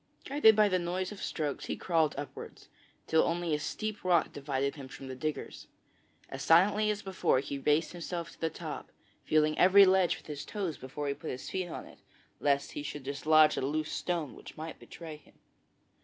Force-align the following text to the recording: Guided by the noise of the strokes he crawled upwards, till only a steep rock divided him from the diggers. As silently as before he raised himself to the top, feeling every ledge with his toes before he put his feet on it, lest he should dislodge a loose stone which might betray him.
Guided 0.25 0.55
by 0.55 0.67
the 0.67 0.79
noise 0.79 1.11
of 1.11 1.19
the 1.19 1.23
strokes 1.23 1.65
he 1.65 1.75
crawled 1.75 2.15
upwards, 2.17 2.69
till 3.05 3.21
only 3.21 3.53
a 3.53 3.59
steep 3.59 4.03
rock 4.03 4.33
divided 4.33 4.73
him 4.75 4.87
from 4.87 5.07
the 5.07 5.15
diggers. 5.15 5.67
As 6.27 6.41
silently 6.41 6.89
as 6.89 7.03
before 7.03 7.39
he 7.39 7.59
raised 7.59 7.91
himself 7.91 8.31
to 8.31 8.41
the 8.41 8.49
top, 8.49 8.91
feeling 9.23 9.55
every 9.59 9.85
ledge 9.85 10.17
with 10.17 10.25
his 10.25 10.43
toes 10.43 10.79
before 10.79 11.07
he 11.07 11.13
put 11.13 11.29
his 11.29 11.51
feet 11.51 11.67
on 11.69 11.85
it, 11.85 11.99
lest 12.39 12.71
he 12.71 12.81
should 12.81 13.03
dislodge 13.03 13.57
a 13.57 13.61
loose 13.61 13.91
stone 13.91 14.33
which 14.33 14.57
might 14.57 14.79
betray 14.79 15.17
him. 15.17 15.35